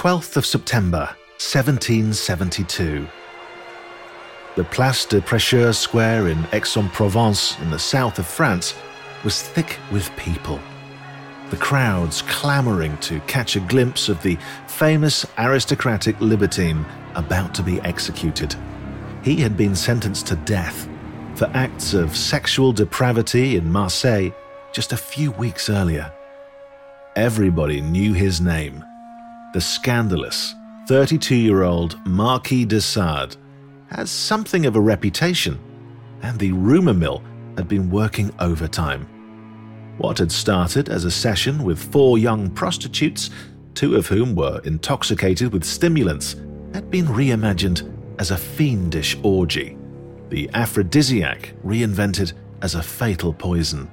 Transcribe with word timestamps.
12th 0.00 0.38
of 0.38 0.46
September, 0.46 1.14
1772. 1.36 3.06
The 4.56 4.64
Place 4.64 5.04
de 5.04 5.20
Prêcheurs 5.20 5.74
Square 5.74 6.28
in 6.28 6.42
Aix-en-Provence 6.54 7.60
in 7.60 7.70
the 7.70 7.78
south 7.78 8.18
of 8.18 8.26
France 8.26 8.74
was 9.24 9.42
thick 9.42 9.76
with 9.92 10.10
people. 10.16 10.58
The 11.50 11.58
crowds 11.58 12.22
clamouring 12.22 12.96
to 13.00 13.20
catch 13.26 13.56
a 13.56 13.60
glimpse 13.60 14.08
of 14.08 14.22
the 14.22 14.38
famous 14.68 15.26
aristocratic 15.36 16.18
libertine 16.18 16.86
about 17.14 17.54
to 17.56 17.62
be 17.62 17.78
executed. 17.82 18.56
He 19.22 19.36
had 19.36 19.54
been 19.54 19.76
sentenced 19.76 20.28
to 20.28 20.36
death 20.36 20.88
for 21.34 21.50
acts 21.52 21.92
of 21.92 22.16
sexual 22.16 22.72
depravity 22.72 23.56
in 23.56 23.70
Marseille 23.70 24.30
just 24.72 24.94
a 24.94 24.96
few 24.96 25.30
weeks 25.32 25.68
earlier. 25.68 26.10
Everybody 27.16 27.82
knew 27.82 28.14
his 28.14 28.40
name 28.40 28.82
the 29.52 29.60
scandalous 29.60 30.54
32 30.86 31.34
year 31.34 31.62
old 31.62 31.98
Marquis 32.06 32.64
de 32.64 32.80
Sade 32.80 33.36
had 33.88 34.08
something 34.08 34.64
of 34.66 34.76
a 34.76 34.80
reputation, 34.80 35.58
and 36.22 36.38
the 36.38 36.52
rumour 36.52 36.94
mill 36.94 37.22
had 37.56 37.66
been 37.66 37.90
working 37.90 38.32
overtime. 38.38 39.06
What 39.98 40.18
had 40.18 40.30
started 40.30 40.88
as 40.88 41.04
a 41.04 41.10
session 41.10 41.64
with 41.64 41.92
four 41.92 42.16
young 42.16 42.48
prostitutes, 42.50 43.30
two 43.74 43.96
of 43.96 44.06
whom 44.06 44.36
were 44.36 44.60
intoxicated 44.64 45.52
with 45.52 45.64
stimulants, 45.64 46.36
had 46.72 46.88
been 46.90 47.06
reimagined 47.06 47.92
as 48.20 48.30
a 48.30 48.36
fiendish 48.36 49.16
orgy, 49.24 49.76
the 50.28 50.48
aphrodisiac 50.54 51.54
reinvented 51.64 52.34
as 52.62 52.76
a 52.76 52.82
fatal 52.82 53.32
poison. 53.32 53.90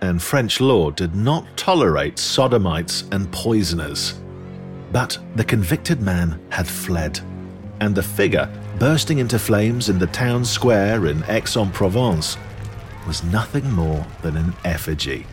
And 0.00 0.20
French 0.20 0.60
law 0.60 0.90
did 0.90 1.14
not 1.14 1.46
tolerate 1.56 2.18
sodomites 2.18 3.04
and 3.12 3.30
poisoners. 3.30 4.20
But 4.92 5.18
the 5.36 5.44
convicted 5.44 6.00
man 6.00 6.40
had 6.50 6.66
fled, 6.66 7.20
and 7.80 7.94
the 7.94 8.02
figure 8.02 8.50
bursting 8.78 9.18
into 9.18 9.38
flames 9.38 9.88
in 9.88 9.98
the 9.98 10.06
town 10.08 10.44
square 10.44 11.06
in 11.06 11.22
Aix 11.28 11.56
en 11.56 11.70
Provence 11.70 12.36
was 13.06 13.22
nothing 13.24 13.70
more 13.70 14.04
than 14.22 14.36
an 14.36 14.54
effigy. 14.64 15.26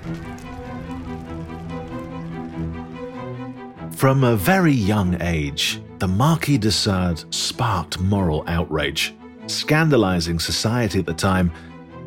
From 3.95 4.23
a 4.23 4.36
very 4.36 4.73
young 4.73 5.19
age, 5.22 5.81
the 5.97 6.08
Marquis 6.08 6.59
de 6.59 6.71
Sade 6.71 7.23
sparked 7.33 7.99
moral 7.99 8.44
outrage, 8.47 9.16
scandalizing 9.47 10.38
society 10.38 10.99
at 10.99 11.08
the 11.08 11.14
time 11.14 11.52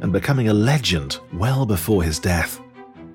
and 0.01 0.13
becoming 0.13 0.49
a 0.49 0.55
legend 0.55 1.19
well 1.33 1.67
before 1.67 2.05
his 2.05 2.21
death. 2.21 2.61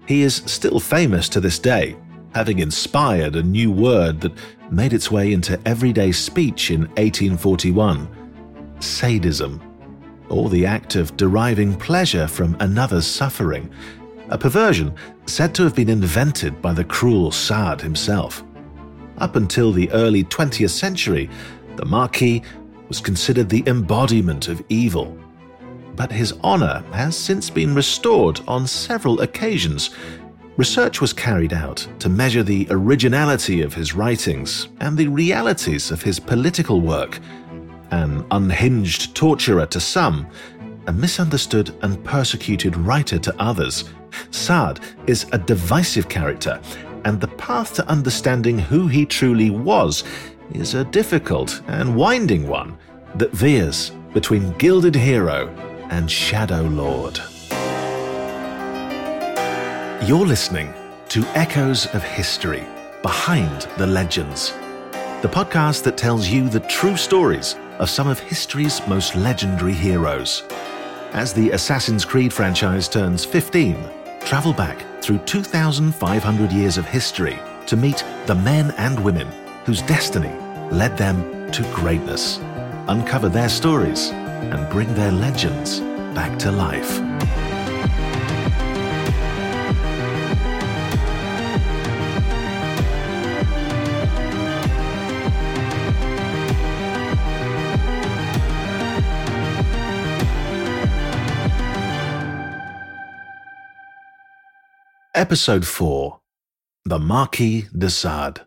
He 0.07 0.23
is 0.23 0.43
still 0.45 0.79
famous 0.79 1.29
to 1.29 1.39
this 1.39 1.57
day 1.57 1.95
having 2.35 2.59
inspired 2.59 3.37
a 3.37 3.41
new 3.41 3.71
word 3.71 4.19
that 4.19 4.33
made 4.69 4.91
its 4.91 5.09
way 5.09 5.31
into 5.31 5.57
everyday 5.65 6.11
speech 6.11 6.69
in 6.69 6.81
1841 6.97 8.09
sadism, 8.81 9.61
or 10.27 10.49
the 10.49 10.65
act 10.65 10.97
of 10.97 11.15
deriving 11.15 11.73
pleasure 11.73 12.27
from 12.27 12.57
another's 12.59 13.07
suffering, 13.07 13.71
a 14.27 14.37
perversion 14.37 14.93
said 15.27 15.55
to 15.55 15.63
have 15.63 15.73
been 15.73 15.87
invented 15.87 16.61
by 16.61 16.73
the 16.73 16.83
cruel 16.83 17.31
Sade 17.31 17.79
himself. 17.79 18.43
Up 19.19 19.37
until 19.37 19.71
the 19.71 19.89
early 19.91 20.25
20th 20.25 20.71
century, 20.71 21.29
the 21.77 21.85
Marquis 21.85 22.41
was 22.89 22.99
considered 22.99 23.47
the 23.47 23.63
embodiment 23.65 24.49
of 24.49 24.61
evil. 24.67 25.17
But 25.95 26.11
his 26.11 26.33
honour 26.43 26.83
has 26.91 27.17
since 27.17 27.49
been 27.49 27.73
restored 27.73 28.41
on 28.45 28.67
several 28.67 29.21
occasions 29.21 29.91
Research 30.57 31.01
was 31.01 31.11
carried 31.11 31.51
out 31.51 31.85
to 31.99 32.07
measure 32.07 32.41
the 32.41 32.65
originality 32.69 33.61
of 33.61 33.73
his 33.73 33.93
writings 33.93 34.69
and 34.79 34.97
the 34.97 35.09
realities 35.09 35.91
of 35.91 36.01
his 36.01 36.17
political 36.17 36.79
work. 36.79 37.19
An 37.91 38.25
unhinged 38.31 39.13
torturer 39.15 39.65
to 39.65 39.81
some, 39.81 40.27
a 40.87 40.93
misunderstood 40.93 41.75
and 41.81 42.01
persecuted 42.05 42.77
writer 42.77 43.19
to 43.19 43.35
others, 43.37 43.83
Sade 44.31 44.79
is 45.07 45.25
a 45.33 45.37
divisive 45.37 46.07
character, 46.07 46.61
and 47.03 47.19
the 47.19 47.27
path 47.27 47.73
to 47.73 47.87
understanding 47.89 48.57
who 48.57 48.87
he 48.87 49.05
truly 49.05 49.49
was 49.49 50.05
is 50.53 50.73
a 50.73 50.85
difficult 50.85 51.61
and 51.67 51.93
winding 51.93 52.47
one 52.47 52.77
that 53.15 53.31
veers 53.31 53.91
between 54.13 54.53
gilded 54.53 54.95
hero 54.95 55.49
and 55.89 56.09
shadow 56.09 56.61
lord. 56.61 57.19
You're 60.03 60.25
listening 60.25 60.71
to 61.09 61.25
Echoes 61.33 61.87
of 61.95 62.03
History 62.03 62.63
Behind 63.01 63.61
the 63.77 63.87
Legends, 63.87 64.51
the 65.21 65.29
podcast 65.31 65.83
that 65.83 65.97
tells 65.97 66.27
you 66.27 66.47
the 66.47 66.59
true 66.59 66.97
stories 66.97 67.55
of 67.79 67.89
some 67.89 68.07
of 68.07 68.19
history's 68.19 68.85
most 68.87 69.15
legendary 69.15 69.73
heroes. 69.73 70.43
As 71.13 71.33
the 71.33 71.51
Assassin's 71.51 72.05
Creed 72.05 72.33
franchise 72.33 72.87
turns 72.89 73.23
15, 73.25 73.77
travel 74.19 74.53
back 74.53 74.85
through 75.01 75.19
2,500 75.19 76.51
years 76.51 76.77
of 76.77 76.85
history 76.85 77.39
to 77.65 77.77
meet 77.77 78.03
the 78.27 78.35
men 78.35 78.71
and 78.77 79.03
women 79.03 79.29
whose 79.63 79.81
destiny 79.83 80.37
led 80.71 80.95
them 80.97 81.49
to 81.51 81.63
greatness, 81.73 82.37
uncover 82.89 83.29
their 83.29 83.49
stories, 83.49 84.09
and 84.11 84.69
bring 84.69 84.93
their 84.93 85.11
legends 85.13 85.79
back 86.13 86.37
to 86.39 86.51
life. 86.51 87.01
Episode 105.15 105.65
4 105.65 106.19
The 106.83 106.99
Marquis 106.99 107.67
de 107.77 107.89
Sade. 107.89 108.41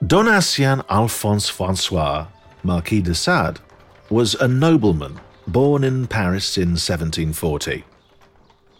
Donatien 0.00 0.84
Alphonse 0.88 1.48
Francois, 1.48 2.28
Marquis 2.62 3.02
de 3.02 3.12
Sade, 3.12 3.58
was 4.10 4.36
a 4.36 4.46
nobleman 4.46 5.18
born 5.48 5.82
in 5.82 6.06
Paris 6.06 6.56
in 6.56 6.76
1740. 6.76 7.84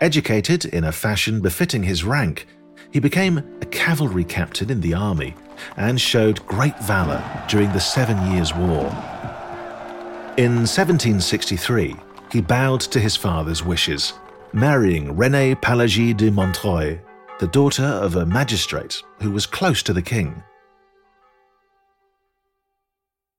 Educated 0.01 0.67
in 0.67 0.85
a 0.85 0.93
fashion 0.93 1.41
befitting 1.41 1.83
his 1.83 2.05
rank, 2.05 2.47
he 2.93 3.01
became 3.01 3.39
a 3.39 3.67
cavalry 3.67 4.23
captain 4.23 4.71
in 4.71 4.81
the 4.81 4.95
army 4.95 5.35
and 5.77 6.01
showed 6.01 6.47
great 6.47 6.79
valour 6.79 7.21
during 7.49 7.73
the 7.73 7.81
Seven 7.81 8.31
Years' 8.31 8.55
War. 8.55 8.87
In 10.37 10.63
1763, 10.63 11.97
he 12.31 12.41
bowed 12.41 12.81
to 12.83 13.01
his 13.01 13.17
father's 13.17 13.65
wishes 13.65 14.13
marrying 14.53 15.15
Renée 15.17 15.55
Pélagie 15.55 16.17
de 16.17 16.31
Montreuil, 16.31 17.01
the 17.39 17.47
daughter 17.47 17.85
of 17.85 18.17
a 18.17 18.27
magistrate 18.27 19.03
who 19.21 19.31
was 19.31 19.47
close 19.47 19.83
to 19.83 19.93
the 19.93 20.03
king. 20.03 20.43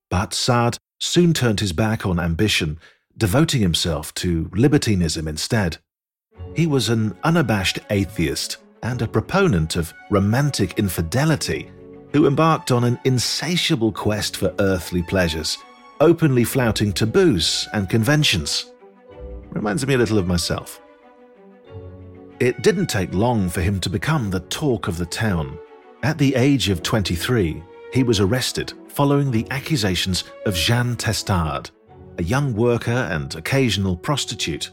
But 0.10 0.34
Sade 0.34 0.78
soon 1.00 1.34
turned 1.34 1.60
his 1.60 1.74
back 1.74 2.06
on 2.06 2.20
ambition, 2.20 2.80
devoting 3.18 3.62
himself 3.62 4.14
to 4.16 4.50
libertinism 4.54 5.28
instead. 5.28 5.78
He 6.56 6.68
was 6.68 6.90
an 6.90 7.16
unabashed 7.24 7.80
atheist 7.90 8.58
and 8.82 9.02
a 9.02 9.08
proponent 9.08 9.76
of 9.76 9.94
romantic 10.10 10.78
infidelity 10.78 11.72
who 12.12 12.28
embarked 12.28 12.72
on 12.72 12.84
an 12.84 13.00
insatiable 13.06 13.92
quest 13.92 14.38
for 14.38 14.54
earthly 14.60 15.02
pleasures, 15.02 15.58
openly 16.00 16.44
flouting 16.44 16.92
taboos 16.92 17.68
and 17.74 17.90
conventions. 17.90 18.72
Reminds 19.52 19.86
me 19.88 19.94
a 19.94 19.98
little 19.98 20.20
of 20.20 20.28
myself. 20.28 20.83
It 22.44 22.62
didn't 22.62 22.88
take 22.88 23.14
long 23.14 23.48
for 23.48 23.62
him 23.62 23.80
to 23.80 23.90
become 23.90 24.30
the 24.30 24.42
talk 24.42 24.90
of 24.90 24.98
the 24.98 25.06
town. 25.06 25.58
At 26.04 26.18
the 26.18 26.36
age 26.36 26.68
of 26.68 26.84
23, 26.84 27.64
he 27.94 28.04
was 28.04 28.20
arrested 28.20 28.74
following 28.90 29.32
the 29.32 29.48
accusations 29.50 30.26
of 30.46 30.54
Jeanne 30.54 30.98
Testard, 30.98 31.70
a 32.18 32.24
young 32.24 32.54
worker 32.54 32.92
and 32.92 33.34
occasional 33.34 33.96
prostitute. 33.96 34.72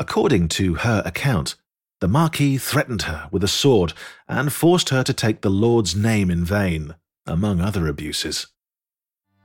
According 0.00 0.48
to 0.48 0.74
her 0.74 1.04
account, 1.06 1.54
the 2.00 2.08
Marquis 2.08 2.58
threatened 2.58 3.02
her 3.02 3.28
with 3.30 3.44
a 3.44 3.54
sword 3.62 3.92
and 4.26 4.52
forced 4.52 4.88
her 4.88 5.04
to 5.04 5.12
take 5.12 5.42
the 5.42 5.50
Lord's 5.50 5.94
name 5.94 6.32
in 6.32 6.44
vain, 6.44 6.96
among 7.28 7.60
other 7.60 7.86
abuses. 7.86 8.48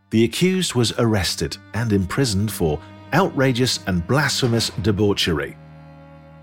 The 0.09 0.23
accused 0.23 0.73
was 0.73 0.91
arrested 0.97 1.55
and 1.75 1.93
imprisoned 1.93 2.51
for 2.51 2.81
outrageous 3.13 3.81
and 3.85 4.07
blasphemous 4.07 4.71
debauchery. 4.81 5.55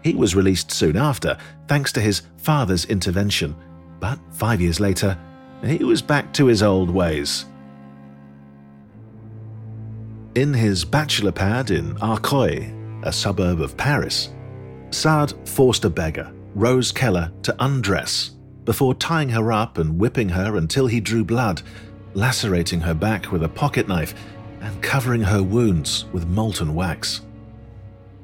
He 0.05 0.15
was 0.15 0.37
released 0.37 0.71
soon 0.71 0.99
after, 0.99 1.39
thanks 1.67 1.91
to 1.93 2.01
his 2.01 2.23
father's 2.37 2.85
intervention, 2.85 3.57
but 4.01 4.19
five 4.33 4.61
years 4.61 4.79
later, 4.79 5.19
he 5.65 5.83
was 5.83 6.03
back 6.03 6.31
to 6.35 6.45
his 6.45 6.63
old 6.63 6.91
ways. 6.91 7.47
In 10.35 10.53
his 10.53 10.85
bachelor 10.85 11.33
pad 11.33 11.71
in 11.71 11.95
Arcueil, 11.97 13.03
a 13.03 13.13
suburb 13.13 13.63
of 13.63 13.79
Paris, 13.79 14.35
Sade 14.91 15.33
forced 15.49 15.87
a 15.87 15.91
beggar, 15.91 16.31
Rose 16.55 16.93
Keller, 16.93 17.33
to 17.43 17.57
undress 17.59 18.33
before 18.67 18.95
tying 18.95 19.31
her 19.31 19.53
up 19.53 19.79
and 19.79 19.99
whipping 19.99 20.29
her 20.29 20.57
until 20.57 20.87
he 20.87 21.01
drew 21.01 21.25
blood, 21.25 21.63
lacerating 22.13 22.81
her 22.81 22.95
back 22.95 23.33
with 23.33 23.43
a 23.43 23.49
pocket 23.49 23.89
knife 23.89 24.15
and 24.61 24.83
covering 24.83 25.23
her 25.23 25.43
wounds 25.43 26.05
with 26.13 26.27
molten 26.27 26.75
wax. 26.75 27.23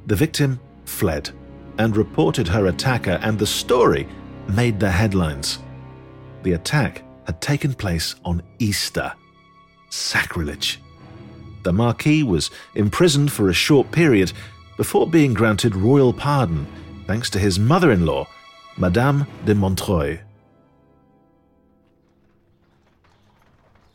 The 0.07 0.17
victim 0.17 0.61
fled 0.85 1.31
and 1.81 1.97
reported 1.97 2.47
her 2.47 2.67
attacker, 2.67 3.19
and 3.23 3.39
the 3.39 3.47
story 3.47 4.07
made 4.49 4.79
the 4.79 4.91
headlines. 4.91 5.61
The 6.43 6.53
attack 6.53 7.03
had 7.25 7.41
taken 7.41 7.73
place 7.73 8.17
on 8.23 8.43
Easter. 8.59 9.15
Sacrilege. 9.89 10.79
The 11.63 11.73
Marquis 11.73 12.23
was 12.23 12.51
imprisoned 12.75 13.33
for 13.33 13.49
a 13.49 13.55
short 13.55 13.91
period 13.93 14.31
before 14.77 15.07
being 15.09 15.33
granted 15.33 15.75
royal 15.75 16.13
pardon 16.13 16.67
thanks 17.07 17.31
to 17.31 17.39
his 17.39 17.59
mother 17.59 17.91
in 17.93 18.05
law, 18.05 18.29
Madame 18.77 19.27
de 19.47 19.55
Montreuil. 19.55 20.19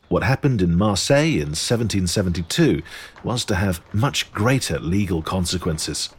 What 0.10 0.24
happened 0.24 0.64
in 0.64 0.76
Marseille 0.76 1.36
in 1.36 1.54
1772 1.54 2.82
was 3.24 3.46
to 3.46 3.54
have 3.54 3.80
much 3.94 4.32
greater 4.34 4.80
legal 4.80 5.22
consequences. 5.22 6.10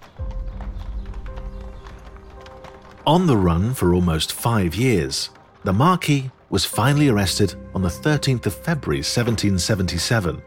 On 3.06 3.24
the 3.24 3.36
run 3.36 3.72
for 3.72 3.94
almost 3.94 4.32
five 4.32 4.74
years, 4.74 5.30
the 5.62 5.72
Marquis 5.72 6.28
was 6.50 6.64
finally 6.64 7.08
arrested 7.08 7.54
on 7.72 7.80
the 7.80 7.88
13th 7.88 8.46
of 8.46 8.54
February 8.54 8.98
1777 8.98 10.42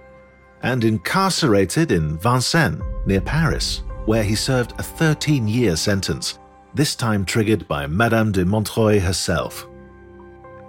and 0.63 0.83
incarcerated 0.83 1.93
in 1.93 2.17
Vincennes, 2.17 2.81
near 3.05 3.21
Paris, 3.21 3.83
where 4.07 4.23
he 4.23 4.35
served 4.35 4.73
a 4.77 4.83
13 4.83 5.47
year 5.47 5.77
sentence, 5.77 6.37
this 6.73 6.95
time 6.95 7.23
triggered 7.23 7.65
by 7.69 7.87
Madame 7.87 8.33
de 8.33 8.43
Montreuil 8.45 8.99
herself. 8.99 9.65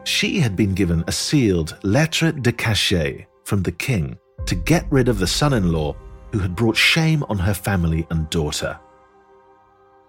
She 0.05 0.39
had 0.39 0.55
been 0.55 0.75
given 0.75 1.03
a 1.09 1.13
sealed 1.13 1.77
lettre 1.83 2.31
de 2.31 2.53
cachet 2.53 3.27
from 3.43 3.65
the 3.65 3.73
king 3.73 4.17
to 4.47 4.55
get 4.55 4.87
rid 4.91 5.09
of 5.09 5.19
the 5.19 5.27
son 5.27 5.55
in 5.55 5.73
law 5.73 5.97
who 6.31 6.39
had 6.39 6.55
brought 6.55 6.77
shame 6.77 7.25
on 7.29 7.39
her 7.39 7.55
family 7.55 8.07
and 8.11 8.31
daughter. 8.31 8.79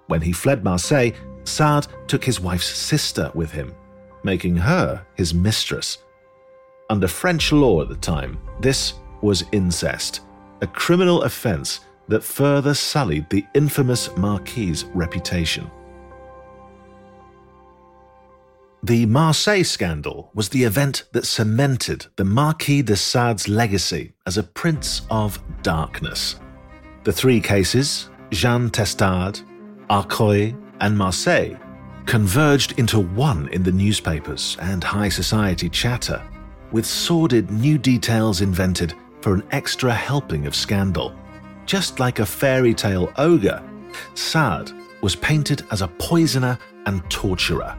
When 0.05 0.21
he 0.21 0.31
fled 0.31 0.63
Marseille, 0.63 1.13
Sade 1.43 1.87
took 2.07 2.23
his 2.23 2.39
wife's 2.39 2.69
sister 2.75 3.31
with 3.33 3.51
him, 3.51 3.73
making 4.23 4.55
her 4.57 5.05
his 5.15 5.33
mistress. 5.33 5.99
Under 6.89 7.07
French 7.07 7.51
law 7.51 7.81
at 7.81 7.89
the 7.89 7.95
time, 7.95 8.37
this 8.59 8.93
was 9.21 9.45
incest, 9.51 10.21
a 10.61 10.67
criminal 10.67 11.23
offence 11.23 11.81
that 12.07 12.23
further 12.23 12.73
sullied 12.73 13.29
the 13.29 13.45
infamous 13.53 14.15
Marquis's 14.17 14.85
reputation. 14.85 15.69
The 18.83 19.05
Marseille 19.05 19.63
scandal 19.63 20.31
was 20.33 20.49
the 20.49 20.63
event 20.63 21.03
that 21.11 21.27
cemented 21.27 22.07
the 22.15 22.25
Marquis 22.25 22.81
de 22.81 22.95
Sade's 22.95 23.47
legacy 23.47 24.13
as 24.25 24.37
a 24.37 24.43
prince 24.43 25.03
of 25.11 25.39
darkness. 25.61 26.39
The 27.03 27.11
three 27.11 27.39
cases, 27.39 28.09
Jeanne 28.31 28.71
Testard, 28.71 29.39
Arcueil, 29.89 30.59
and 30.81 30.97
Marseille, 30.97 31.55
converged 32.05 32.77
into 32.77 32.99
one 32.99 33.47
in 33.49 33.63
the 33.63 33.71
newspapers 33.71 34.57
and 34.61 34.83
high 34.83 35.09
society 35.09 35.69
chatter, 35.69 36.21
with 36.71 36.85
sordid 36.85 37.49
new 37.51 37.77
details 37.77 38.41
invented 38.41 38.93
for 39.21 39.33
an 39.33 39.43
extra 39.51 39.93
helping 39.93 40.45
of 40.47 40.55
scandal. 40.55 41.15
Just 41.65 41.99
like 41.99 42.19
a 42.19 42.25
fairy 42.25 42.73
tale 42.73 43.11
ogre, 43.17 43.63
Sade 44.15 44.71
was 45.01 45.15
painted 45.15 45.65
as 45.71 45.81
a 45.81 45.87
poisoner 45.87 46.57
and 46.85 47.07
torturer 47.09 47.77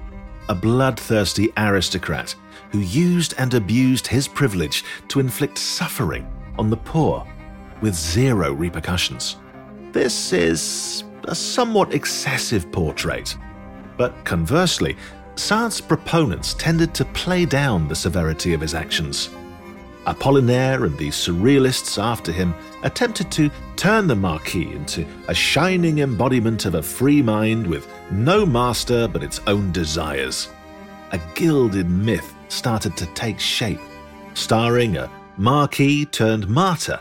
a 0.49 0.55
bloodthirsty 0.55 1.53
aristocrat 1.57 2.35
who 2.71 2.81
used 2.81 3.35
and 3.39 3.55
abused 3.55 4.07
his 4.07 4.27
privilege 4.29 4.85
to 5.09 5.21
inflict 5.21 5.59
suffering 5.59 6.27
on 6.59 6.69
the 6.71 6.77
poor 6.77 7.27
with 7.81 7.95
zero 7.95 8.53
repercussions. 8.53 9.37
This 9.93 10.33
is 10.33 11.05
a 11.29 11.35
somewhat 11.35 11.95
excessive 11.95 12.71
portrait, 12.73 13.37
but 13.97 14.25
conversely, 14.25 14.97
Sade's 15.37 15.81
proponents 15.81 16.55
tended 16.55 16.95
to 16.95 17.05
play 17.07 17.45
down 17.45 17.89
the 17.89 17.95
severity 17.95 18.53
of 18.53 18.61
his 18.61 18.75
actions. 18.75 19.31
Apollinaire 20.07 20.85
and 20.85 20.99
the 20.99 21.09
surrealists 21.09 22.03
after 22.03 22.33
him 22.33 22.55
attempted 22.83 23.31
to 23.31 23.51
turn 23.77 24.09
the 24.09 24.17
Marquis 24.17 24.73
into 24.73 25.07
a 25.29 25.35
shining 25.35 26.01
embodiment 26.01 26.65
of 26.65 26.75
a 26.75 26.83
free 26.83 27.23
mind 27.23 27.67
with 27.67 27.87
no 28.11 28.45
master 28.45 29.07
but 29.07 29.23
its 29.23 29.41
own 29.47 29.71
desires. 29.71 30.49
A 31.13 31.21
gilded 31.35 31.89
myth 31.89 32.35
started 32.49 32.97
to 32.97 33.07
take 33.15 33.39
shape, 33.39 33.81
starring 34.35 34.97
a 34.97 35.11
Marquis 35.37 36.05
turned 36.07 36.49
martyr, 36.49 37.01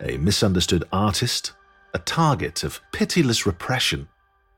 a 0.00 0.16
misunderstood 0.18 0.84
artist, 0.92 1.52
a 1.96 2.00
target 2.00 2.62
of 2.62 2.78
pitiless 2.92 3.46
repression. 3.46 4.06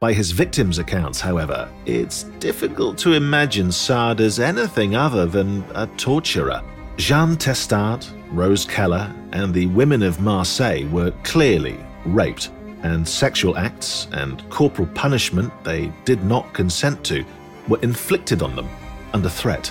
By 0.00 0.12
his 0.12 0.32
victims' 0.32 0.81
accounts, 0.81 1.20
however, 1.20 1.69
it's 1.87 2.25
difficult 2.40 2.99
to 2.99 3.12
imagine 3.12 3.70
Sade 3.70 4.20
as 4.20 4.40
anything 4.40 4.96
other 4.96 5.25
than 5.25 5.62
a 5.76 5.87
torturer. 5.96 6.61
Jeanne 6.96 7.37
Testard, 7.37 8.05
Rose 8.32 8.64
Keller, 8.64 9.14
and 9.31 9.55
the 9.55 9.67
women 9.67 10.02
of 10.02 10.20
Marseille 10.20 10.85
were 10.88 11.12
clearly 11.23 11.78
raped, 12.07 12.50
and 12.83 13.07
sexual 13.07 13.57
acts 13.57 14.09
and 14.11 14.42
corporal 14.50 14.88
punishment 14.88 15.52
they 15.62 15.92
did 16.04 16.25
not 16.25 16.52
consent 16.52 17.04
to 17.04 17.25
were 17.68 17.80
inflicted 17.83 18.42
on 18.42 18.57
them 18.57 18.68
under 19.12 19.28
threat. 19.28 19.68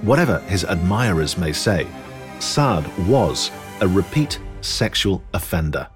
Whatever 0.00 0.38
his 0.48 0.64
admirers 0.64 1.36
may 1.36 1.52
say, 1.52 1.86
Sade 2.38 2.86
was 3.06 3.50
a 3.82 3.88
repeat 3.88 4.40
sexual 4.62 5.22
offender. 5.34 5.86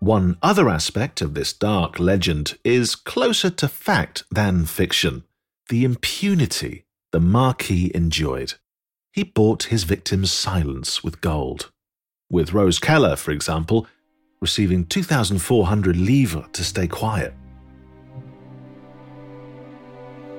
One 0.00 0.38
other 0.42 0.68
aspect 0.68 1.20
of 1.20 1.34
this 1.34 1.52
dark 1.52 1.98
legend 1.98 2.58
is 2.64 2.96
closer 2.96 3.50
to 3.50 3.68
fact 3.68 4.24
than 4.30 4.64
fiction 4.64 5.24
the 5.68 5.84
impunity 5.84 6.84
the 7.12 7.20
Marquis 7.20 7.92
enjoyed 7.94 8.54
he 9.12 9.24
bought 9.24 9.64
his 9.64 9.84
victim's 9.84 10.30
silence 10.30 11.02
with 11.02 11.20
gold. 11.20 11.70
With 12.30 12.52
Rose 12.52 12.78
Keller, 12.78 13.16
for 13.16 13.32
example, 13.32 13.86
receiving 14.40 14.86
2,400 14.86 15.96
livres 15.96 16.46
to 16.52 16.64
stay 16.64 16.86
quiet. 16.86 17.34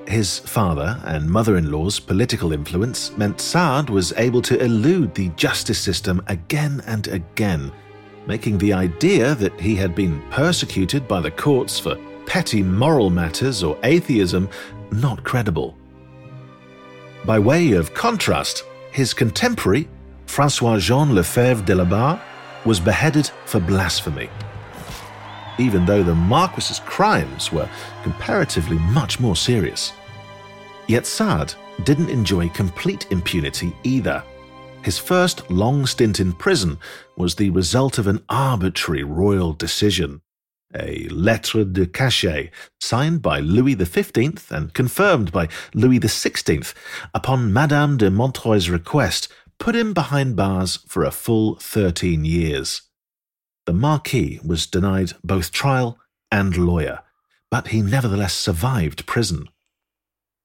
His 0.08 0.38
father 0.40 1.00
and 1.04 1.30
mother 1.30 1.56
in 1.56 1.70
law's 1.70 2.00
political 2.00 2.52
influence 2.52 3.16
meant 3.16 3.40
Sade 3.40 3.90
was 3.90 4.12
able 4.16 4.42
to 4.42 4.58
elude 4.62 5.14
the 5.14 5.28
justice 5.30 5.78
system 5.78 6.22
again 6.26 6.82
and 6.86 7.06
again, 7.08 7.70
making 8.26 8.58
the 8.58 8.72
idea 8.72 9.34
that 9.34 9.58
he 9.60 9.74
had 9.74 9.94
been 9.94 10.22
persecuted 10.30 11.06
by 11.08 11.20
the 11.20 11.30
courts 11.30 11.78
for 11.78 11.96
petty 12.26 12.62
moral 12.62 13.10
matters 13.10 13.62
or 13.62 13.78
atheism 13.82 14.48
not 14.90 15.22
credible. 15.24 15.76
By 17.24 17.38
way 17.38 17.72
of 17.72 17.94
contrast, 17.94 18.64
his 18.90 19.14
contemporary, 19.14 19.88
Francois 20.26 20.78
Jean 20.78 21.14
Lefebvre 21.14 21.64
de 21.64 21.74
la 21.74 21.84
Barre, 21.84 22.20
was 22.64 22.80
beheaded 22.80 23.30
for 23.44 23.60
blasphemy. 23.60 24.28
Even 25.58 25.84
though 25.84 26.02
the 26.02 26.14
Marquis's 26.14 26.80
crimes 26.80 27.52
were 27.52 27.68
comparatively 28.02 28.78
much 28.78 29.20
more 29.20 29.36
serious. 29.36 29.92
Yet 30.88 31.06
Sade 31.06 31.54
didn't 31.84 32.10
enjoy 32.10 32.48
complete 32.50 33.06
impunity 33.10 33.74
either. 33.82 34.22
His 34.82 34.98
first 34.98 35.48
long 35.48 35.86
stint 35.86 36.18
in 36.18 36.32
prison 36.32 36.78
was 37.16 37.36
the 37.36 37.50
result 37.50 37.98
of 37.98 38.08
an 38.08 38.24
arbitrary 38.28 39.04
royal 39.04 39.52
decision, 39.52 40.22
a 40.74 41.06
lettre 41.08 41.64
de 41.64 41.86
cachet 41.86 42.50
signed 42.80 43.22
by 43.22 43.38
Louis 43.38 43.74
XV 43.74 44.50
and 44.50 44.74
confirmed 44.74 45.30
by 45.30 45.48
Louis 45.72 46.00
XVI 46.00 46.74
upon 47.14 47.52
Madame 47.52 47.96
de 47.96 48.10
Montreuil's 48.10 48.68
request, 48.68 49.28
put 49.60 49.76
him 49.76 49.94
behind 49.94 50.34
bars 50.34 50.80
for 50.88 51.04
a 51.04 51.12
full 51.12 51.54
13 51.56 52.24
years. 52.24 52.82
The 53.66 53.72
Marquis 53.72 54.40
was 54.44 54.66
denied 54.66 55.12
both 55.22 55.52
trial 55.52 55.96
and 56.32 56.56
lawyer, 56.56 57.02
but 57.52 57.68
he 57.68 57.82
nevertheless 57.82 58.34
survived 58.34 59.06
prison. 59.06 59.48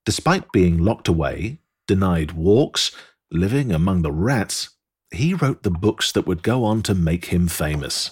Despite 0.06 0.52
being 0.52 0.78
locked 0.78 1.08
away, 1.08 1.58
denied 1.88 2.32
walks, 2.32 2.92
living 3.30 3.72
among 3.72 4.02
the 4.02 4.12
rats, 4.12 4.70
he 5.10 5.34
wrote 5.34 5.62
the 5.62 5.70
books 5.70 6.12
that 6.12 6.26
would 6.26 6.42
go 6.42 6.64
on 6.64 6.82
to 6.82 6.94
make 6.94 7.26
him 7.26 7.48
famous. 7.48 8.10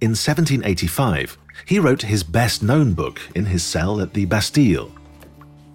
In 0.00 0.10
1785, 0.10 1.38
he 1.66 1.78
wrote 1.78 2.02
his 2.02 2.24
best 2.24 2.62
known 2.62 2.92
book 2.92 3.20
in 3.34 3.46
his 3.46 3.62
cell 3.62 4.00
at 4.00 4.14
the 4.14 4.24
Bastille, 4.24 4.90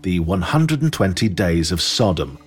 The 0.01 0.19
120 0.19 1.29
Days 1.29 1.71
of 1.71 1.81
Sodom. 1.81 2.37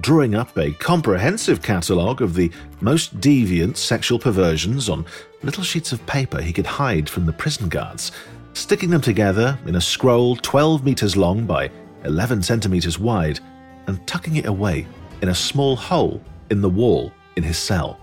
Drawing 0.00 0.34
up 0.34 0.56
a 0.58 0.72
comprehensive 0.72 1.62
catalogue 1.62 2.20
of 2.20 2.34
the 2.34 2.50
most 2.80 3.18
deviant 3.18 3.76
sexual 3.76 4.18
perversions 4.18 4.88
on 4.88 5.06
little 5.42 5.64
sheets 5.64 5.92
of 5.92 6.04
paper 6.06 6.40
he 6.40 6.52
could 6.52 6.66
hide 6.66 7.08
from 7.08 7.26
the 7.26 7.32
prison 7.32 7.68
guards, 7.68 8.12
sticking 8.56 8.88
them 8.88 9.02
together 9.02 9.58
in 9.66 9.76
a 9.76 9.80
scroll 9.80 10.34
12 10.36 10.82
metres 10.82 11.14
long 11.14 11.44
by 11.44 11.70
11 12.04 12.42
centimetres 12.42 12.98
wide, 12.98 13.38
and 13.86 14.04
tucking 14.06 14.36
it 14.36 14.46
away 14.46 14.86
in 15.20 15.28
a 15.28 15.34
small 15.34 15.76
hole 15.76 16.20
in 16.50 16.62
the 16.62 16.68
wall 16.68 17.12
in 17.36 17.42
his 17.42 17.58
cell. 17.58 18.00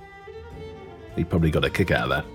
He 1.15 1.23
probably 1.23 1.49
got 1.49 1.65
a 1.65 1.69
kick 1.69 1.89
out 1.89 2.03
of 2.03 2.09
that. 2.09 2.25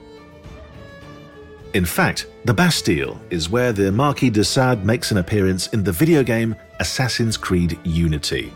In 1.74 1.84
fact, 1.84 2.26
the 2.44 2.54
Bastille 2.54 3.20
is 3.30 3.50
where 3.50 3.72
the 3.72 3.92
Marquis 3.92 4.30
de 4.30 4.42
Sade 4.42 4.84
makes 4.84 5.10
an 5.10 5.18
appearance 5.18 5.68
in 5.68 5.84
the 5.84 5.92
video 5.92 6.22
game 6.22 6.56
Assassin's 6.80 7.36
Creed 7.36 7.78
Unity. 7.84 8.52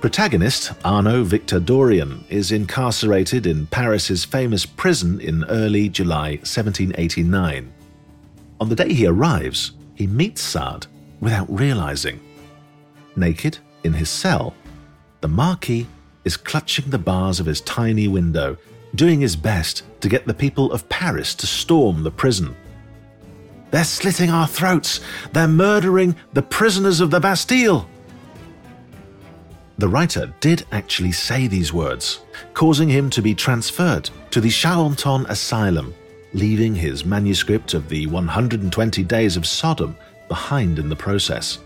Protagonist 0.00 0.72
Arno 0.84 1.24
Victor 1.24 1.58
Dorian 1.58 2.24
is 2.28 2.52
incarcerated 2.52 3.46
in 3.46 3.66
Paris's 3.66 4.24
famous 4.24 4.64
prison 4.64 5.20
in 5.20 5.44
early 5.48 5.88
July 5.88 6.36
1789. 6.36 7.72
On 8.60 8.68
the 8.68 8.74
day 8.74 8.92
he 8.92 9.06
arrives, 9.06 9.72
he 9.94 10.06
meets 10.06 10.42
Sade 10.42 10.86
without 11.20 11.46
realizing. 11.48 12.20
Naked 13.16 13.58
in 13.84 13.92
his 13.92 14.08
cell, 14.08 14.54
the 15.20 15.28
Marquis 15.28 15.86
is 16.24 16.36
clutching 16.36 16.90
the 16.90 16.98
bars 16.98 17.40
of 17.40 17.46
his 17.46 17.60
tiny 17.62 18.08
window 18.08 18.56
doing 18.94 19.20
his 19.20 19.36
best 19.36 19.82
to 20.00 20.08
get 20.08 20.26
the 20.26 20.34
people 20.34 20.72
of 20.72 20.88
Paris 20.88 21.34
to 21.36 21.46
storm 21.46 22.02
the 22.02 22.10
prison. 22.10 22.54
They're 23.70 23.84
slitting 23.84 24.30
our 24.30 24.46
throats! 24.46 25.00
They're 25.32 25.46
murdering 25.48 26.16
the 26.32 26.42
prisoners 26.42 27.00
of 27.00 27.10
the 27.10 27.20
Bastille! 27.20 27.88
The 29.76 29.88
writer 29.88 30.32
did 30.40 30.66
actually 30.72 31.12
say 31.12 31.46
these 31.46 31.72
words, 31.72 32.20
causing 32.54 32.88
him 32.88 33.10
to 33.10 33.22
be 33.22 33.34
transferred 33.34 34.10
to 34.30 34.40
the 34.40 34.48
Charenton 34.48 35.28
Asylum, 35.28 35.94
leaving 36.32 36.74
his 36.74 37.04
manuscript 37.04 37.74
of 37.74 37.88
the 37.88 38.06
120 38.06 39.02
Days 39.04 39.36
of 39.36 39.46
Sodom 39.46 39.96
behind 40.28 40.78
in 40.78 40.88
the 40.88 40.96
process. 40.96 41.58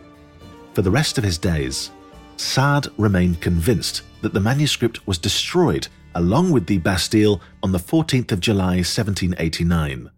For 0.75 0.83
the 0.83 0.90
rest 0.90 1.19
of 1.19 1.25
his 1.25 1.38
days, 1.38 1.90
Sade 2.37 2.87
remained 2.97 3.40
convinced 3.40 4.02
that 4.23 4.33
the 4.33 4.40
manuscript 4.40 5.07
was 5.07 5.19
destroyed 5.19 5.88
along 6.14 6.50
with 6.50 6.66
the 6.66 6.78
Bastille 6.78 7.40
on 7.62 7.73
the 7.73 7.78
14th 7.78 8.33
of 8.33 8.40
July 8.40 8.76
1789. 8.76 10.11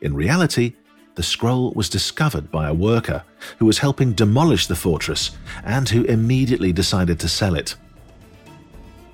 In 0.00 0.14
reality, 0.14 0.74
the 1.16 1.22
scroll 1.22 1.72
was 1.72 1.88
discovered 1.88 2.50
by 2.52 2.68
a 2.68 2.74
worker 2.74 3.24
who 3.58 3.66
was 3.66 3.78
helping 3.78 4.12
demolish 4.12 4.68
the 4.68 4.76
fortress 4.76 5.32
and 5.64 5.88
who 5.88 6.04
immediately 6.04 6.72
decided 6.72 7.18
to 7.18 7.28
sell 7.28 7.56
it. 7.56 7.74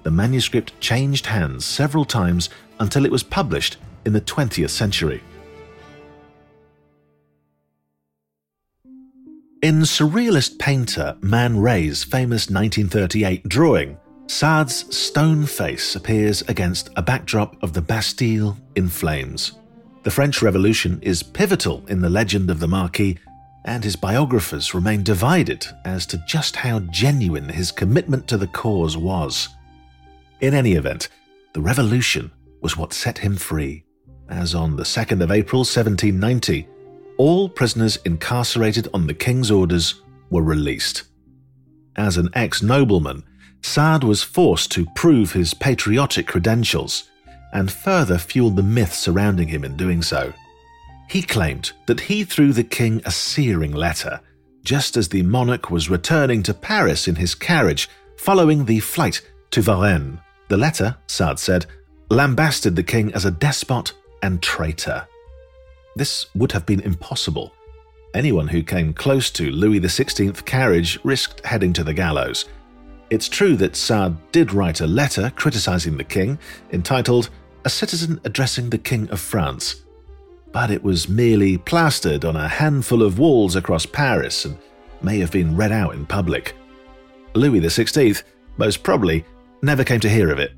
The 0.05 0.11
manuscript 0.11 0.79
changed 0.81 1.27
hands 1.27 1.65
several 1.65 2.05
times 2.05 2.51
until 2.79 3.05
it 3.05 3.11
was 3.11 3.23
published 3.23 3.79
in 4.05 4.13
the 4.13 4.21
20th 4.21 4.71
century. 4.71 5.23
In 9.63 9.81
surrealist 9.81 10.59
painter 10.59 11.17
Man 11.23 11.59
Ray's 11.59 12.05
famous 12.05 12.51
1938 12.51 13.49
drawing, 13.49 13.97
Sade's 14.27 14.95
stone 14.95 15.47
face 15.47 15.97
appears 15.97 16.43
against 16.43 16.91
a 16.97 17.03
backdrop 17.03 17.63
of 17.63 17.73
the 17.73 17.81
Bastille 17.81 18.59
in 18.75 18.89
flames. 18.89 19.53
The 20.03 20.11
French 20.11 20.43
Revolution 20.43 20.99
is 21.01 21.23
pivotal 21.23 21.83
in 21.89 22.03
the 22.03 22.11
legend 22.11 22.51
of 22.51 22.61
the 22.61 22.69
Marquis, 22.69 23.17
and 23.65 23.83
his 23.83 23.97
biographers 23.97 24.75
remain 24.75 25.03
divided 25.03 25.67
as 25.87 26.05
to 26.07 26.23
just 26.29 26.57
how 26.57 26.81
genuine 26.81 27.49
his 27.49 27.73
commitment 27.73 28.29
to 28.29 28.37
the 28.37 28.49
cause 28.49 28.99
was. 28.99 29.49
In 30.45 30.53
any 30.53 30.75
event, 30.75 31.09
the 31.55 31.63
revolution 31.63 32.31
was 32.61 32.77
what 32.77 32.93
set 32.93 33.17
him 33.17 33.35
free, 33.35 33.83
as 34.29 34.55
on 34.55 34.77
the 34.77 34.83
2nd 34.83 35.23
of 35.23 35.31
April 35.31 35.61
1790, 35.61 36.69
all 37.17 37.49
prisoners 37.49 37.97
incarcerated 38.05 38.87
on 38.93 39.07
the 39.07 39.15
king's 39.15 39.51
orders 39.51 40.03
were 40.29 40.43
released. 40.43 41.05
As 41.97 42.19
an 42.19 42.29
ex 42.35 42.63
nobleman, 42.63 43.25
Sade 43.63 44.05
was 44.05 44.23
forced 44.23 44.71
to 44.73 44.85
prove 44.95 45.33
his 45.33 45.55
patriotic 45.55 46.27
credentials 46.27 47.09
and 47.55 47.73
further 47.73 48.19
fueled 48.19 48.57
the 48.57 48.63
myth 48.63 48.93
surrounding 48.93 49.49
him 49.49 49.65
in 49.65 49.79
doing 49.79 50.03
so. 50.03 50.31
He 51.09 51.23
claimed 51.23 51.73
that 51.87 52.01
he 52.01 52.23
threw 52.23 52.53
the 52.53 52.65
king 52.65 53.01
a 53.07 53.11
searing 53.11 53.73
letter 53.73 54.21
just 54.63 54.99
as 54.99 55.09
the 55.09 55.23
monarch 55.23 55.71
was 55.71 55.89
returning 55.89 56.43
to 56.43 56.53
Paris 56.53 57.09
in 57.09 57.15
his 57.15 57.35
carriage 57.35 57.89
following 58.19 58.67
the 58.67 58.81
flight 58.81 59.23
to 59.51 59.63
Varennes. 59.63 60.21
The 60.49 60.57
letter, 60.57 60.97
Sade 61.07 61.39
said, 61.39 61.67
lambasted 62.11 62.77
the 62.77 62.83
king 62.83 63.13
as 63.15 63.25
a 63.25 63.31
despot 63.31 63.93
and 64.23 64.43
traitor. 64.43 65.07
This 65.97 66.27
would 66.35 66.53
have 66.53 66.67
been 66.67 66.81
impossible. 66.81 67.55
Anyone 68.15 68.49
who 68.49 68.63
came 68.63 68.93
close 68.93 69.31
to 69.33 69.51
Louis 69.51 69.81
XVI 69.81 70.45
carriage 70.45 70.99
risked 71.03 71.45
heading 71.45 71.73
to 71.73 71.85
the 71.85 71.95
gallows. 71.95 72.45
It's 73.11 73.29
true 73.29 73.57
that 73.57 73.77
Sade 73.77 74.17
did 74.33 74.53
write 74.53 74.81
a 74.81 74.87
letter 74.87 75.33
criticizing 75.35 75.97
the 75.97 76.05
king, 76.05 76.39
entitled 76.73 77.31
A 77.65 77.71
Citizen 77.71 78.21
Addressing 78.25 78.71
the 78.71 78.79
King 78.79 79.09
of 79.11 79.21
France. 79.21 79.85
But 80.53 80.71
it 80.71 80.83
was 80.83 81.09
merely 81.09 81.59
plastered 81.59 82.25
on 82.25 82.37
a 82.37 82.49
handful 82.49 83.03
of 83.03 83.19
walls 83.19 83.57
across 83.57 83.87
Paris 83.87 84.45
and 84.45 84.57
may 85.03 85.19
have 85.19 85.33
been 85.33 85.57
read 85.57 85.73
out 85.73 85.95
in 85.95 86.07
public. 86.07 86.55
Louis 87.35 87.61
XVI, 87.61 88.23
most 88.57 88.83
probably, 88.83 89.25
never 89.65 89.85
came 89.85 90.01
to 90.01 90.09
hear 90.09 90.31
of 90.31 90.39
it. 90.39 90.53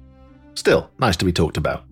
Still, 0.55 0.91
nice 0.99 1.17
to 1.19 1.25
be 1.25 1.33
talked 1.33 1.57
about. 1.57 1.85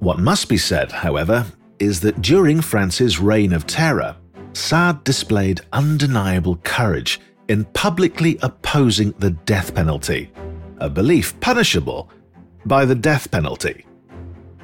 What 0.00 0.18
must 0.18 0.48
be 0.48 0.56
said, 0.56 0.92
however, 0.92 1.46
is 1.78 2.00
that 2.00 2.22
during 2.22 2.60
France's 2.60 3.18
reign 3.18 3.52
of 3.52 3.66
terror, 3.66 4.16
Sade 4.52 5.04
displayed 5.04 5.60
undeniable 5.72 6.56
courage 6.64 7.20
in 7.48 7.64
publicly 7.66 8.38
opposing 8.42 9.12
the 9.18 9.30
death 9.30 9.74
penalty, 9.74 10.30
a 10.78 10.88
belief 10.88 11.38
punishable 11.40 12.10
by 12.64 12.84
the 12.84 12.94
death 12.94 13.30
penalty. 13.30 13.84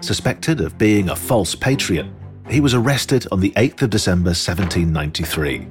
Suspected 0.00 0.60
of 0.60 0.78
being 0.78 1.08
a 1.08 1.16
false 1.16 1.54
patriot, 1.54 2.06
he 2.48 2.60
was 2.60 2.74
arrested 2.74 3.26
on 3.32 3.40
the 3.40 3.52
8th 3.52 3.82
of 3.82 3.90
December 3.90 4.30
1793. 4.30 5.66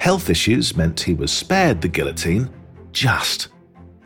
Health 0.00 0.30
issues 0.30 0.76
meant 0.76 1.00
he 1.00 1.14
was 1.14 1.32
spared 1.32 1.80
the 1.80 1.88
guillotine 1.88 2.50
just. 2.92 3.48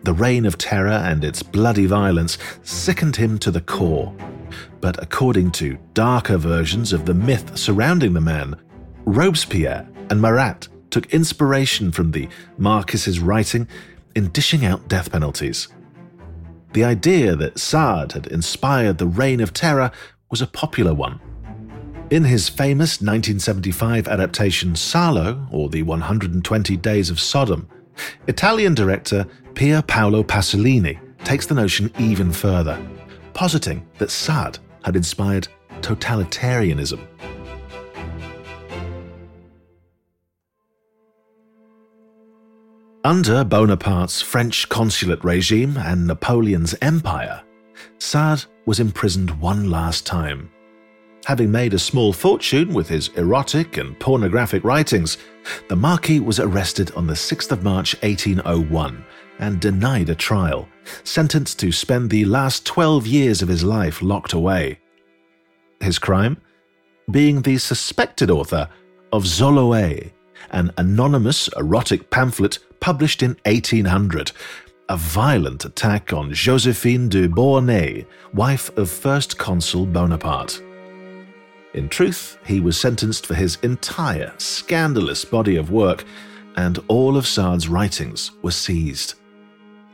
The 0.03 0.13
reign 0.13 0.47
of 0.47 0.59
terror 0.59 0.91
and 0.91 1.25
its 1.25 1.43
bloody 1.43 1.87
violence 1.87 2.39
sickened 2.63 3.17
him 3.17 3.39
to 3.39 3.51
the 3.51 3.61
core 3.61 4.15
but 4.81 5.03
according 5.03 5.51
to 5.53 5.79
darker 5.95 6.37
versions 6.37 6.93
of 6.93 7.05
the 7.05 7.15
myth 7.15 7.57
surrounding 7.57 8.13
the 8.13 8.21
man, 8.21 8.57
Robespierre 9.05 9.89
and 10.11 10.21
Marat 10.21 10.69
took 10.91 11.13
inspiration 11.13 11.93
from 11.93 12.11
the 12.11 12.29
Marquis's 12.57 13.21
writing 13.21 13.69
in 14.15 14.29
dishing 14.29 14.65
out 14.65 14.89
death 14.89 15.13
penalties. 15.13 15.69
The 16.73 16.85
idea 16.85 17.35
that 17.37 17.59
Sade 17.59 18.13
had 18.13 18.27
inspired 18.29 18.99
the 18.99 19.07
Reign 19.07 19.41
of 19.41 19.53
Terror 19.53 19.91
was 20.31 20.43
a 20.43 20.47
popular 20.47 20.95
one. 20.95 21.21
In 22.11 22.25
his 22.25 22.49
famous 22.49 23.03
1975 23.03 24.09
adaptation 24.09 24.75
Salo, 24.75 25.47
or 25.53 25.69
The 25.69 25.83
120 25.83 26.75
Days 26.79 27.11
of 27.11 27.21
Sodom, 27.21 27.69
Italian 28.27 28.75
director 28.75 29.27
Pier 29.53 29.83
Paolo 29.83 30.23
Pasolini 30.23 30.99
takes 31.25 31.45
the 31.45 31.55
notion 31.55 31.93
even 31.99 32.33
further, 32.33 32.83
positing 33.35 33.87
that 33.99 34.11
Sade 34.11 34.59
had 34.85 34.97
inspired 34.97 35.49
totalitarianism. 35.83 37.07
Under 43.05 43.45
Bonaparte's 43.45 44.23
French 44.23 44.67
consulate 44.71 45.23
regime 45.25 45.77
and 45.77 46.07
Napoleon's 46.07 46.75
empire, 46.81 47.43
Sade 47.99 48.47
was 48.65 48.81
imprisoned 48.81 49.39
one 49.43 49.71
last 49.71 50.07
time. 50.07 50.51
Having 51.29 51.53
made 51.53 51.75
a 51.75 51.79
small 51.79 52.15
fortune 52.15 52.73
with 52.73 52.89
his 52.89 53.09
erotic 53.09 53.77
and 53.77 53.99
pornographic 54.01 54.65
writings, 54.65 55.19
the 55.69 55.77
Marquis 55.77 56.21
was 56.21 56.41
arrested 56.41 56.91
on 56.93 57.07
the 57.07 57.13
6th 57.13 57.53
of 57.53 57.63
March 57.63 57.95
1801 58.03 59.05
and 59.39 59.61
denied 59.61 60.09
a 60.09 60.15
trial, 60.15 60.67
sentenced 61.05 61.59
to 61.59 61.71
spend 61.71 62.09
the 62.09 62.25
last 62.25 62.65
12 62.65 63.07
years 63.07 63.43
of 63.43 63.49
his 63.49 63.63
life 63.63 64.01
locked 64.01 64.33
away. 64.33 64.79
His 65.81 65.99
crime? 65.99 66.39
Being 67.11 67.43
the 67.43 67.59
suspected 67.59 68.31
author 68.31 68.67
of 69.13 69.25
Zoloe, 69.25 70.11
an 70.53 70.73
anonymous 70.79 71.49
erotic 71.59 72.09
pamphlet 72.09 72.59
published 72.81 73.23
in 73.23 73.37
1800, 73.45 74.33
a 74.89 74.97
violent 74.97 75.67
attack 75.67 76.11
on 76.11 76.33
Josephine 76.33 77.11
de 77.11 77.29
Beauharnais, 77.29 78.07
wife 78.33 78.75
of 78.79 78.89
First 78.89 79.37
Consul 79.37 79.85
Bonaparte. 79.85 80.63
In 81.75 81.89
truth, 81.89 82.39
he 82.45 82.61
was 82.61 82.79
sentenced 82.79 83.27
for 83.27 83.35
his 83.35 83.57
entire 83.63 84.33
scandalous 84.39 85.25
body 85.25 85.57
of 85.57 85.71
work, 85.71 86.05
and 86.57 86.79
all 86.89 87.17
of 87.17 87.27
Sade's 87.27 87.69
writings 87.69 88.33
were 88.43 88.51
seized. 88.51 89.15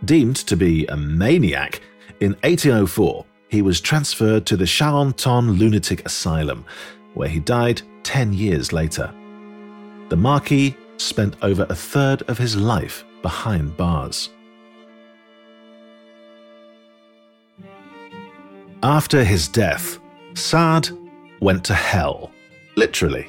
Deemed 0.05 0.37
to 0.37 0.57
be 0.57 0.87
a 0.87 0.97
maniac, 0.97 1.81
in 2.21 2.33
1804 2.43 3.25
he 3.49 3.63
was 3.63 3.81
transferred 3.81 4.47
to 4.47 4.57
the 4.57 4.65
Charenton 4.65 5.59
Lunatic 5.59 6.05
Asylum, 6.07 6.65
where 7.15 7.29
he 7.29 7.41
died 7.41 7.83
10 8.03 8.33
years 8.33 8.73
later. 8.73 9.13
The 10.09 10.17
Marquis 10.17 10.77
spent 10.97 11.37
over 11.43 11.67
a 11.69 11.75
third 11.75 12.23
of 12.23 12.39
his 12.39 12.57
life 12.57 13.05
behind 13.23 13.77
bars. 13.77 14.31
After 18.83 19.25
his 19.25 19.49
death, 19.49 19.99
Sade 20.35 20.91
went 21.41 21.65
to 21.65 21.75
hell, 21.75 22.31
literally. 22.77 23.27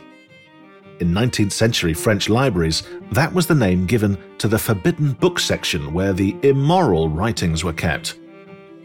In 1.00 1.12
19th 1.12 1.52
century 1.52 1.94
French 1.94 2.30
libraries, 2.30 2.84
that 3.12 3.34
was 3.34 3.48
the 3.48 3.56
name 3.56 3.86
given 3.86 4.18
to 4.38 4.48
the 4.48 4.58
forbidden 4.58 5.12
book 5.12 5.40
section 5.40 5.94
where 5.94 6.14
the 6.14 6.36
immoral 6.44 7.10
writings 7.10 7.64
were 7.64 7.74
kept. 7.74 8.18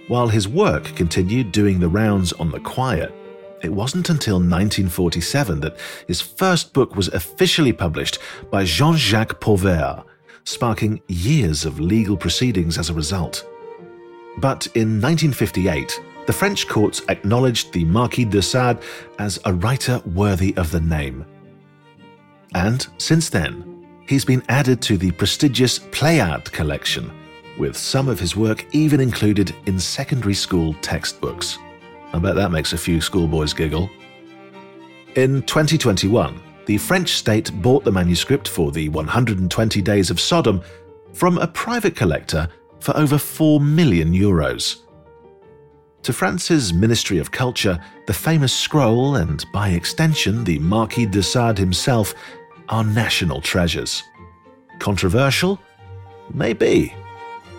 While 0.08 0.26
his 0.26 0.48
work 0.48 0.84
continued 0.96 1.52
doing 1.52 1.78
the 1.78 1.88
rounds 1.88 2.32
on 2.32 2.50
the 2.50 2.58
quiet, 2.58 3.14
it 3.62 3.72
wasn't 3.72 4.10
until 4.10 4.36
1947 4.36 5.60
that 5.60 5.76
his 6.08 6.20
first 6.20 6.72
book 6.72 6.96
was 6.96 7.08
officially 7.08 7.72
published 7.72 8.18
by 8.50 8.64
Jean 8.64 8.96
Jacques 8.96 9.40
Pauvert, 9.40 10.04
sparking 10.44 11.00
years 11.06 11.64
of 11.64 11.78
legal 11.78 12.16
proceedings 12.16 12.78
as 12.78 12.90
a 12.90 12.94
result. 12.94 13.46
But 14.38 14.66
in 14.74 15.00
1958, 15.00 16.00
the 16.30 16.36
French 16.36 16.68
courts 16.68 17.02
acknowledged 17.08 17.72
the 17.72 17.84
Marquis 17.86 18.24
de 18.24 18.40
Sade 18.40 18.78
as 19.18 19.40
a 19.46 19.52
writer 19.52 20.00
worthy 20.14 20.56
of 20.56 20.70
the 20.70 20.78
name. 20.78 21.26
And 22.54 22.86
since 22.98 23.28
then, 23.28 23.84
he's 24.06 24.24
been 24.24 24.44
added 24.48 24.80
to 24.82 24.96
the 24.96 25.10
prestigious 25.10 25.80
Pléiades 25.80 26.52
collection, 26.52 27.10
with 27.58 27.76
some 27.76 28.08
of 28.08 28.20
his 28.20 28.36
work 28.36 28.64
even 28.72 29.00
included 29.00 29.56
in 29.66 29.80
secondary 29.80 30.34
school 30.34 30.72
textbooks. 30.74 31.58
I 32.12 32.20
bet 32.20 32.36
that 32.36 32.52
makes 32.52 32.74
a 32.74 32.78
few 32.78 33.00
schoolboys 33.00 33.52
giggle. 33.52 33.90
In 35.16 35.42
2021, 35.42 36.40
the 36.66 36.78
French 36.78 37.08
state 37.08 37.50
bought 37.60 37.82
the 37.82 37.90
manuscript 37.90 38.46
for 38.46 38.70
the 38.70 38.88
120 38.88 39.82
Days 39.82 40.10
of 40.10 40.20
Sodom 40.20 40.62
from 41.12 41.38
a 41.38 41.48
private 41.48 41.96
collector 41.96 42.48
for 42.78 42.96
over 42.96 43.18
4 43.18 43.60
million 43.60 44.12
euros. 44.12 44.82
To 46.04 46.14
France's 46.14 46.72
Ministry 46.72 47.18
of 47.18 47.30
Culture, 47.30 47.78
the 48.06 48.14
famous 48.14 48.54
scroll 48.54 49.16
and, 49.16 49.44
by 49.52 49.68
extension, 49.70 50.44
the 50.44 50.58
Marquis 50.58 51.04
de 51.04 51.22
Sade 51.22 51.58
himself 51.58 52.14
are 52.70 52.82
national 52.82 53.42
treasures. 53.42 54.02
Controversial? 54.78 55.60
Maybe, 56.32 56.94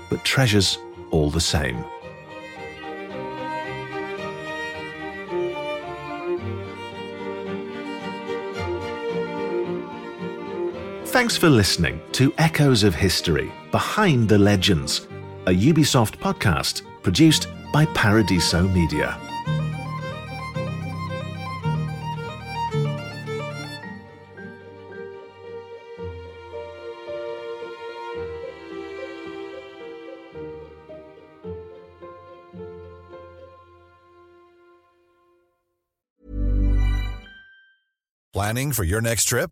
but 0.10 0.26
treasures 0.26 0.80
all 1.12 1.30
the 1.30 1.40
same. 1.40 1.86
Thanks 11.06 11.38
for 11.38 11.50
listening 11.50 12.02
to 12.14 12.34
Echoes 12.40 12.84
of 12.84 12.96
History 12.96 13.52
Behind 13.70 14.28
the 14.28 14.40
Legends, 14.40 15.08
a 15.46 15.52
Ubisoft 15.52 16.18
podcast 16.18 16.82
produced 17.04 17.48
by 17.72 17.86
Paradiso 17.88 18.68
Media. 18.68 19.18
Planning 38.34 38.72
for 38.72 38.84
your 38.84 39.02
next 39.02 39.26
trip? 39.26 39.52